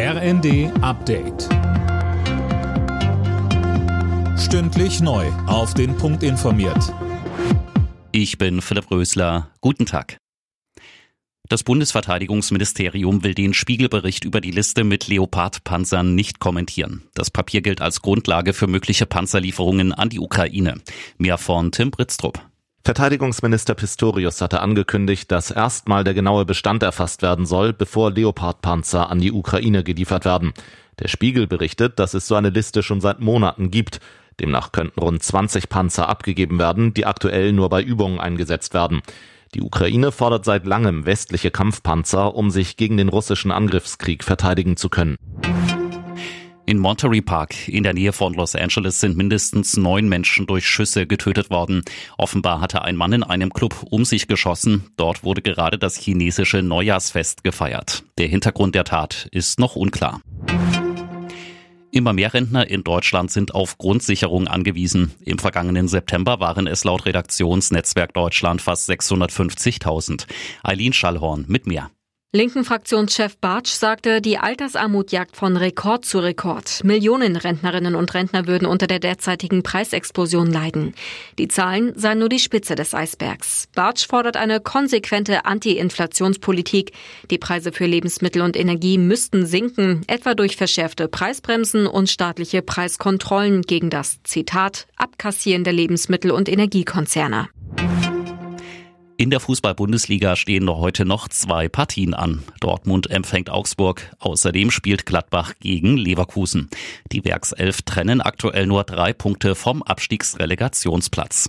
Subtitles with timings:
[0.00, 1.48] RND Update.
[4.38, 5.26] Stündlich neu.
[5.48, 6.94] Auf den Punkt informiert.
[8.12, 9.50] Ich bin Philipp Rösler.
[9.60, 10.18] Guten Tag.
[11.48, 17.02] Das Bundesverteidigungsministerium will den Spiegelbericht über die Liste mit Leopard-Panzern nicht kommentieren.
[17.14, 20.74] Das Papier gilt als Grundlage für mögliche Panzerlieferungen an die Ukraine.
[21.16, 22.47] Mehr von Tim Britztrup.
[22.88, 29.18] Verteidigungsminister Pistorius hatte angekündigt, dass erstmal der genaue Bestand erfasst werden soll, bevor Leopard-Panzer an
[29.18, 30.54] die Ukraine geliefert werden.
[30.98, 34.00] Der Spiegel berichtet, dass es so eine Liste schon seit Monaten gibt.
[34.40, 39.02] Demnach könnten rund 20 Panzer abgegeben werden, die aktuell nur bei Übungen eingesetzt werden.
[39.54, 44.88] Die Ukraine fordert seit langem westliche Kampfpanzer, um sich gegen den russischen Angriffskrieg verteidigen zu
[44.88, 45.16] können.
[46.68, 51.06] In Monterey Park in der Nähe von Los Angeles sind mindestens neun Menschen durch Schüsse
[51.06, 51.82] getötet worden.
[52.18, 54.84] Offenbar hatte ein Mann in einem Club um sich geschossen.
[54.98, 58.04] Dort wurde gerade das chinesische Neujahrsfest gefeiert.
[58.18, 60.20] Der Hintergrund der Tat ist noch unklar.
[61.90, 65.14] Immer mehr Rentner in Deutschland sind auf Grundsicherung angewiesen.
[65.24, 70.26] Im vergangenen September waren es laut Redaktionsnetzwerk Deutschland fast 650.000.
[70.62, 71.90] Eileen Schallhorn mit mehr.
[72.30, 76.84] Linken Fraktionschef Bartsch sagte, die Altersarmut jagt von Rekord zu Rekord.
[76.84, 80.92] Millionen Rentnerinnen und Rentner würden unter der derzeitigen Preisexplosion leiden.
[81.38, 83.68] Die Zahlen seien nur die Spitze des Eisbergs.
[83.74, 86.92] Bartsch fordert eine konsequente Anti-Inflationspolitik.
[87.30, 93.62] Die Preise für Lebensmittel und Energie müssten sinken, etwa durch verschärfte Preisbremsen und staatliche Preiskontrollen
[93.62, 97.48] gegen das Zitat Abkassieren der Lebensmittel- und Energiekonzerne.
[99.20, 102.44] In der Fußball-Bundesliga stehen heute noch zwei Partien an.
[102.60, 104.12] Dortmund empfängt Augsburg.
[104.20, 106.70] Außerdem spielt Gladbach gegen Leverkusen.
[107.10, 111.48] Die Werkself trennen aktuell nur drei Punkte vom Abstiegsrelegationsplatz.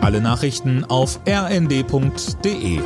[0.00, 2.80] Alle Nachrichten auf rnd.de